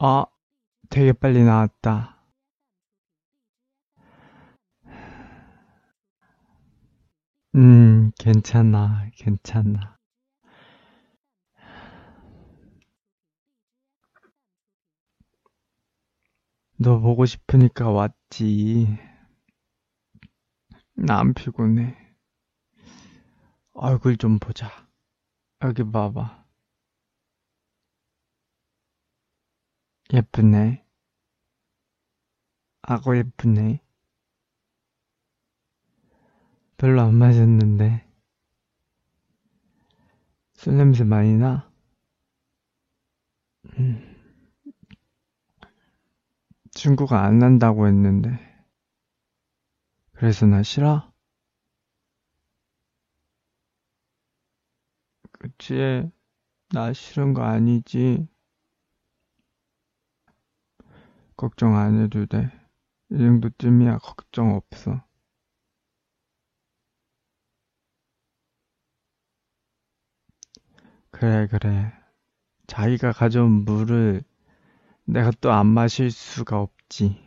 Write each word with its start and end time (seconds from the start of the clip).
아, 0.00 0.24
되게 0.88 1.12
빨리 1.12 1.44
나왔다. 1.44 2.24
음, 7.54 8.10
괜찮아, 8.18 9.08
괜찮아. 9.14 9.96
너 16.78 16.98
보고 16.98 17.26
싶으니까 17.26 17.90
왔지. 17.90 18.88
나 20.94 21.18
안 21.18 21.34
피곤해. 21.34 21.96
얼굴 23.72 24.16
좀 24.16 24.38
보자. 24.38 24.70
여기 25.62 25.82
봐봐. 25.82 26.44
예쁘네. 30.12 30.84
아고 32.82 33.16
예쁘네. 33.16 33.80
별로 36.76 37.02
안 37.02 37.14
마셨는데. 37.14 38.06
술 40.54 40.76
냄새 40.76 41.04
많이 41.04 41.36
나? 41.36 41.70
음. 43.78 44.16
친구가 46.72 47.22
안 47.24 47.38
난다고 47.38 47.86
했는데. 47.86 48.30
그래서 50.12 50.46
나 50.46 50.62
싫어? 50.62 51.12
그치? 55.32 56.10
나 56.70 56.92
싫은 56.92 57.32
거 57.32 57.42
아니지? 57.42 58.28
걱정 61.40 61.74
안 61.76 61.98
해도 62.04 62.26
돼. 62.26 62.52
이 63.10 63.16
정도쯤이야 63.18 63.98
걱정 63.98 64.54
없어. 64.54 65.02
그래, 71.10 71.46
그래. 71.48 71.92
자기가 72.68 73.12
가져온 73.12 73.64
물을 73.64 74.22
내가 75.04 75.32
또 75.40 75.52
안 75.52 75.66
마실 75.68 76.10
수가 76.10 76.60
없지. 76.60 77.18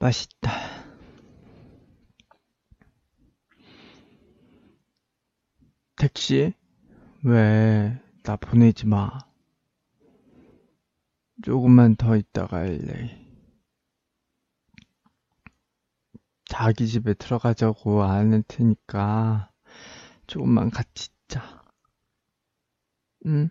맛있다. 0.00 0.50
택시? 5.96 6.52
왜, 7.24 7.98
나 8.24 8.36
보내지 8.36 8.86
마. 8.86 9.10
조금만 11.42 11.96
더 11.96 12.16
있다가 12.16 12.58
할래. 12.58 13.18
자기 16.44 16.86
집에 16.86 17.14
들어가자고 17.14 18.02
안 18.02 18.32
할 18.34 18.42
테니까 18.46 19.50
조금만 20.26 20.70
같이 20.70 21.10
있자. 21.28 21.62
응? 23.26 23.50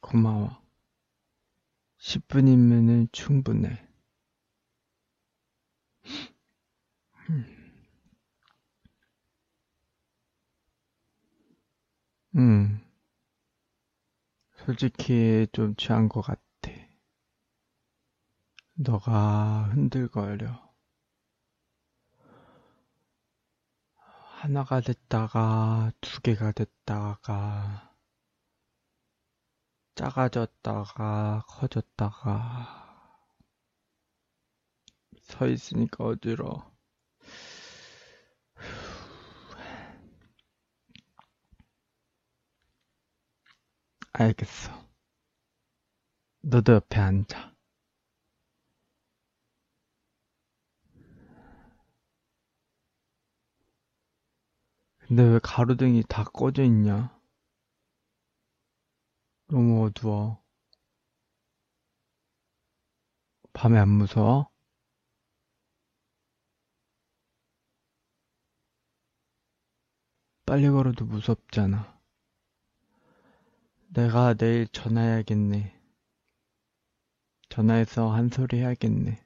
고마워. 0.00 0.63
10분이면은 2.04 3.08
충분해. 3.12 3.82
음. 12.36 12.80
솔직히 14.56 15.46
좀 15.52 15.74
취한 15.76 16.10
것 16.10 16.20
같아. 16.20 16.40
너가 18.74 19.70
흔들거려. 19.72 20.62
하나가 23.96 24.82
됐다가 24.82 25.90
두 26.02 26.20
개가 26.20 26.52
됐다가 26.52 27.93
작아졌다가 29.94 31.44
커졌다가 31.48 32.84
서 35.20 35.46
있으니까 35.48 36.04
어지러워. 36.04 36.72
알겠어. 44.12 44.72
너도 46.42 46.74
옆에 46.74 47.00
앉아. 47.00 47.54
근데 54.98 55.22
왜 55.22 55.38
가로등이 55.42 56.02
다 56.08 56.24
꺼져 56.24 56.62
있냐? 56.64 57.14
너무 59.54 59.84
어두워. 59.84 60.42
밤에 63.52 63.78
안 63.78 63.88
무서워? 63.88 64.50
빨리 70.44 70.68
걸어도 70.68 71.04
무섭잖아. 71.04 72.00
내가 73.90 74.34
내일 74.34 74.66
전화해야겠네. 74.66 75.80
전화해서 77.48 78.10
한 78.10 78.30
소리 78.30 78.56
해야겠네. 78.56 79.24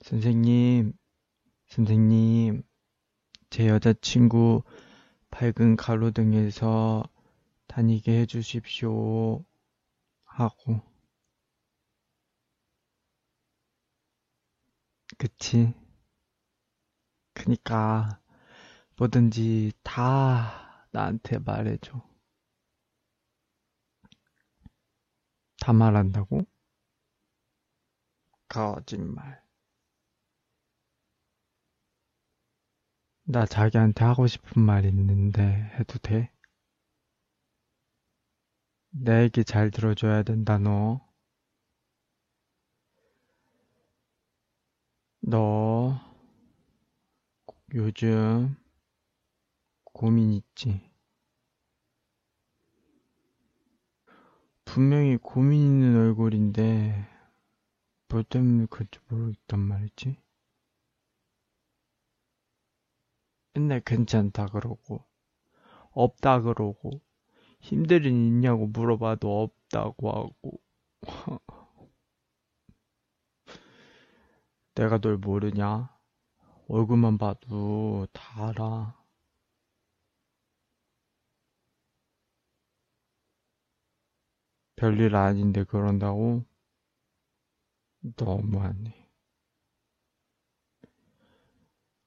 선생님, 0.00 0.92
선생님, 1.68 2.64
제 3.48 3.68
여자친구 3.68 4.64
밝은 5.30 5.76
가로등에서 5.76 7.08
다니게 7.78 8.22
해주십시오. 8.22 9.44
하고. 10.24 10.80
그치? 15.16 15.72
그니까, 17.34 18.20
뭐든지 18.96 19.70
다 19.84 20.88
나한테 20.90 21.38
말해줘. 21.38 22.02
다 25.60 25.72
말한다고? 25.72 26.40
거짓말. 28.48 29.40
나 33.22 33.46
자기한테 33.46 34.04
하고 34.04 34.26
싶은 34.26 34.62
말 34.62 34.84
있는데 34.84 35.70
해도 35.78 35.98
돼? 36.00 36.32
내 38.90 39.22
얘기 39.22 39.44
잘 39.44 39.70
들어줘야 39.70 40.22
된다, 40.22 40.58
너. 40.58 41.00
너, 45.20 46.00
요즘 47.74 48.56
고민 49.92 50.32
있지? 50.32 50.80
분명히 54.64 55.16
고민 55.16 55.62
있는 55.62 55.96
얼굴인데, 55.96 57.08
뭐 58.08 58.22
때문에 58.22 58.66
그런지 58.70 58.98
모르겠단 59.08 59.60
말이지? 59.60 60.16
맨날 63.52 63.80
괜찮다 63.80 64.46
그러고, 64.46 65.04
없다 65.92 66.42
그러고, 66.42 67.02
힘들 67.60 68.04
일 68.06 68.12
있냐고 68.12 68.66
물어봐도 68.66 69.42
없다고 69.42 70.10
하고. 70.10 70.60
내가 74.74 74.98
널 74.98 75.18
모르냐? 75.18 75.90
얼굴만 76.68 77.18
봐도 77.18 78.06
다 78.12 78.48
알아. 78.48 78.94
별일 84.76 85.14
아닌데 85.16 85.64
그런다고? 85.64 86.44
너무하네. 88.16 89.08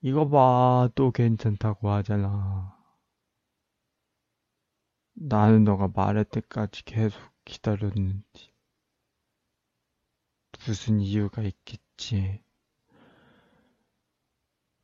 이거 0.01 0.27
봐, 0.27 0.89
또 0.95 1.12
괜찮다고 1.12 1.89
하잖아. 1.89 2.81
나는 5.13 5.63
너가 5.63 5.88
말할 5.88 6.25
때까지 6.25 6.84
계속 6.84 7.22
기다렸는지. 7.46 8.52
무슨 10.66 11.00
이유가 11.00 11.42
있겠지. 11.42 12.42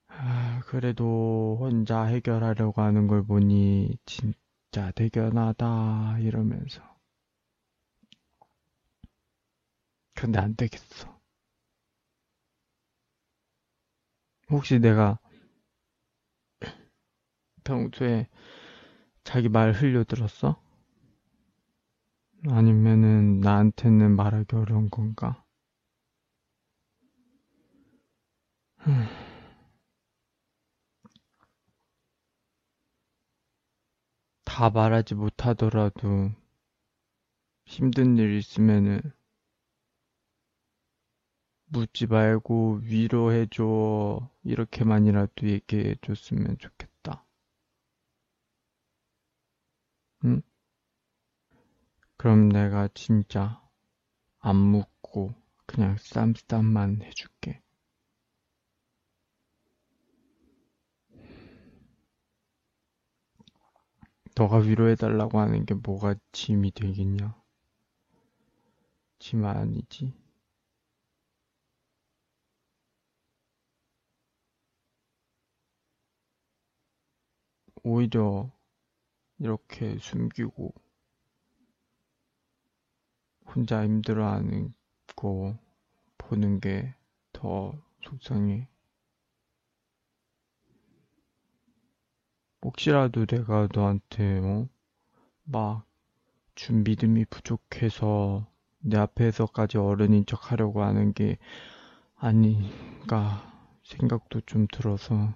아, 0.08 0.62
그래도 0.66 1.58
혼자 1.60 2.04
해결하려고 2.04 2.82
하는 2.82 3.08
걸 3.08 3.24
보니 3.26 3.98
진짜 4.06 4.92
대견하다 4.92 6.18
이러면서. 6.20 6.82
근데 10.16 10.40
안 10.40 10.56
되겠어. 10.56 11.18
혹시 14.50 14.80
내가 14.80 15.20
평소에 17.64 18.28
자기 19.28 19.50
말 19.50 19.74
흘려들었어? 19.74 20.56
아니면은 22.50 23.42
나한테는 23.42 24.16
말하기 24.16 24.56
어려운 24.56 24.90
건가? 24.90 25.44
다 34.46 34.70
말하지 34.70 35.16
못하더라도 35.16 36.32
힘든 37.66 38.18
일 38.18 38.34
있으면은 38.38 39.02
묻지 41.66 42.08
말고 42.08 42.80
위로해줘. 42.84 44.30
이렇게만이라도 44.44 45.50
얘기해줬으면 45.50 46.60
좋겠다. 46.60 46.87
응? 50.26 50.42
그럼 52.18 52.50
내가 52.50 52.88
진짜 52.94 53.60
안 54.40 54.56
묻고 54.58 55.34
그냥 55.66 55.98
쌈쌈만 56.00 57.02
해줄게. 57.04 57.62
너가 64.38 64.60
위로해달라고 64.60 65.40
하는 65.40 65.66
게 65.66 65.74
뭐가 65.74 66.16
짐이 66.32 66.72
되겠냐? 66.72 67.36
짐 69.20 69.46
아니지. 69.46 70.14
오히려 77.84 78.52
이렇게 79.40 79.98
숨기고 80.00 80.74
혼자 83.48 83.84
힘들어하는 83.84 84.76
거 85.16 85.58
보는 86.18 86.60
게 86.60 86.96
더 87.34 87.74
속상해. 88.04 88.70
혹시라도 92.64 93.26
내가 93.26 93.68
너한테 93.74 94.38
어? 94.40 94.70
막 95.44 95.86
준 96.56 96.84
믿음이 96.84 97.26
부족해서 97.26 98.48
내 98.80 98.98
앞에서까지 98.98 99.78
어른인 99.80 100.26
척 100.28 100.52
하려고 100.52 100.84
하는 100.84 101.14
게 101.14 101.38
아닌가 102.16 103.52
생각도 103.84 104.42
좀 104.48 104.68
들어서 104.72 105.34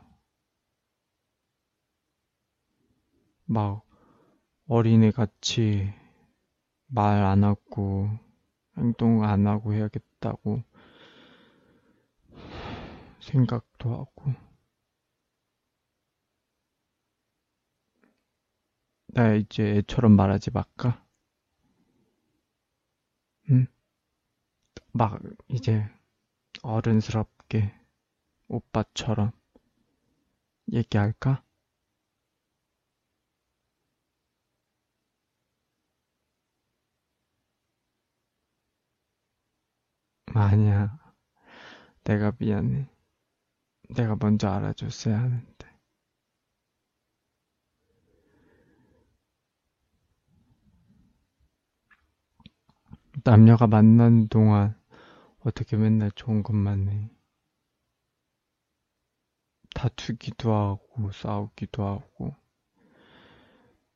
막 3.46 3.84
어린애 4.72 5.12
같이 5.12 5.94
말 6.88 7.24
안 7.26 7.44
하고 7.44 8.08
행동 8.78 9.24
안 9.24 9.48
하고 9.48 9.74
해야겠다고 9.74 10.64
생각도 13.20 13.92
하고 13.94 14.34
나 19.08 19.36
이제 19.36 19.64
애처럼 19.78 20.14
말하지 20.16 20.50
말까? 20.52 21.06
응? 23.50 23.68
막 24.94 25.20
이제 25.50 25.86
어른스럽게 26.64 27.74
오빠처럼 28.48 29.32
얘기할까? 30.74 31.44
아니야. 40.34 40.98
내가 42.04 42.34
미안해. 42.38 42.88
내가 43.96 44.16
먼저 44.20 44.50
알아줬어야 44.50 45.20
하는데. 45.20 45.72
남녀가 53.24 53.68
만나는 53.68 54.30
동안 54.30 54.76
어떻게 55.42 55.76
맨날 55.76 56.12
좋은 56.12 56.44
것만 56.44 56.88
해. 56.90 57.10
다투기도 59.74 60.54
하고, 60.54 61.12
싸우기도 61.12 61.86
하고, 61.86 62.36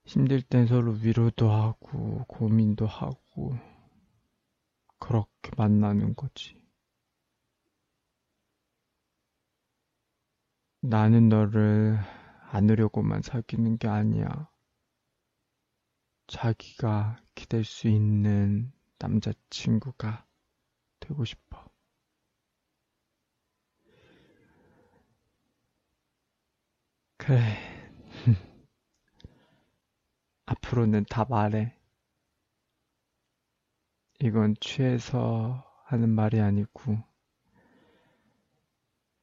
힘들 0.05 0.41
땐 0.41 0.67
서로 0.67 0.91
위로도 0.93 1.51
하고, 1.51 2.23
고민도 2.27 2.88
하고, 2.88 3.25
그렇게 5.05 5.51
만나는 5.55 6.15
거지. 6.15 6.59
나는 10.79 11.27
너를 11.29 11.99
안으려고만 12.49 13.21
사귀는 13.21 13.77
게 13.77 13.87
아니야. 13.87 14.49
자기가 16.27 17.17
기댈 17.33 17.63
수 17.63 17.87
있는 17.87 18.71
남자친구가 18.99 20.27
되고 20.99 21.25
싶어. 21.25 21.65
그래. 27.17 27.57
앞으로는 30.47 31.05
다 31.07 31.25
말해. 31.29 31.75
이건 34.25 34.55
취해서 34.60 35.63
하는 35.86 36.10
말이 36.10 36.39
아니고, 36.41 36.98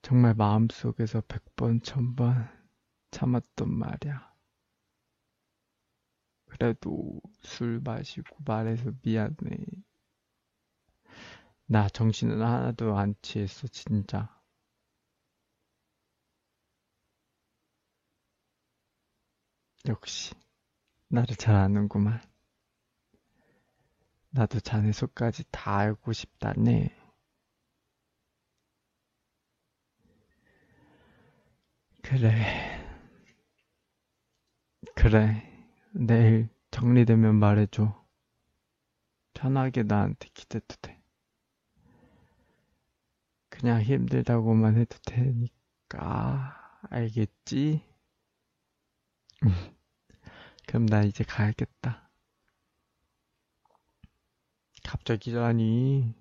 정말 0.01 0.33
마음속에서 0.35 1.23
백 1.27 1.43
번, 1.57 1.83
천번 1.83 2.49
참았던 3.11 3.69
말이야. 3.69 4.33
그래도 6.45 7.21
술 7.41 7.81
마시고 7.83 8.37
말해서 8.45 8.93
미안해. 9.03 9.35
나 11.67 11.89
정신은 11.89 12.41
하나도 12.41 12.97
안 12.97 13.17
취했어, 13.23 13.67
진짜. 13.67 14.41
역시, 19.89 20.33
나를 21.09 21.35
잘 21.35 21.57
아는구만. 21.57 22.21
나도 24.35 24.61
자네 24.61 24.93
속까지 24.93 25.45
다 25.51 25.77
알고 25.77 26.13
싶다네. 26.13 26.89
그래. 32.03 32.83
그래. 34.95 35.47
내일 35.93 36.49
정리되면 36.71 37.35
말해줘. 37.35 38.03
편하게 39.35 39.83
나한테 39.83 40.29
기대도 40.33 40.77
돼. 40.81 40.99
그냥 43.51 43.83
힘들다고만 43.83 44.79
해도 44.79 44.97
되니까. 45.05 46.57
알겠지? 46.89 47.83
그럼 50.67 50.87
나 50.87 51.03
이제 51.03 51.23
가야겠다. 51.23 52.02
갑자기 54.93 55.33
라니. 55.33 56.15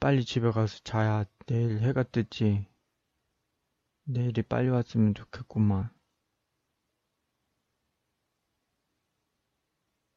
빨리 0.00 0.24
집에 0.24 0.50
가서 0.50 0.78
자야 0.82 1.26
내일 1.46 1.80
해가 1.80 2.04
뜨지. 2.04 2.66
내일이 4.04 4.40
빨리 4.40 4.70
왔으면 4.70 5.12
좋겠구만. 5.12 5.90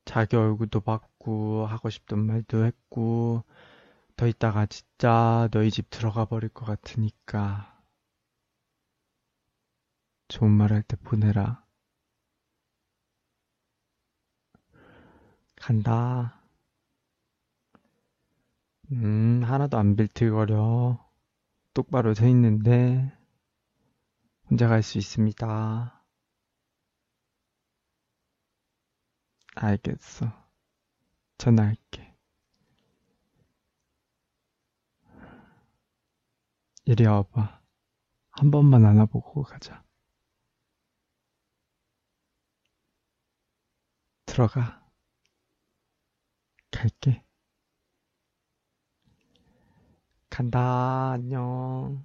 자기 0.06 0.38
얼굴도 0.38 0.80
봤고, 0.80 1.66
하고 1.66 1.90
싶던 1.90 2.26
말도 2.26 2.64
했고, 2.64 3.44
더 4.16 4.28
있다가 4.28 4.68
진짜 4.68 5.50
너희 5.52 5.70
집 5.72 5.90
들어가 5.90 6.26
버릴 6.26 6.50
것 6.50 6.66
같으니까. 6.66 7.84
좋은 10.28 10.52
말 10.52 10.72
할 10.72 10.84
때 10.84 10.96
보내라. 10.98 11.66
간다. 15.58 16.45
음, 18.96 19.44
하나도 19.44 19.78
안 19.78 19.96
빌틀거려. 19.96 21.00
똑바로 21.74 22.14
서 22.14 22.28
있는데, 22.28 23.12
혼자 24.50 24.68
갈 24.68 24.82
수 24.82 24.98
있습니다. 24.98 26.04
알겠어. 29.56 30.32
전화할게. 31.38 32.16
이리 36.86 37.06
와봐. 37.06 37.62
한 38.32 38.52
번만 38.52 38.86
안아보고 38.86 39.44
가자. 39.44 39.84
들어가. 44.26 44.86
갈게. 46.72 47.25
간다. 50.36 51.12
안녕. 51.14 52.04